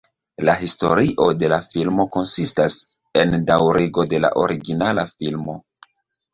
[0.47, 2.79] La historio de la filmo konsistas
[3.25, 5.61] en daŭrigo de la originala filmo.